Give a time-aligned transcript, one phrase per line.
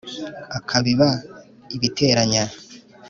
[0.57, 1.09] Akabiba
[1.75, 2.43] ibiteranya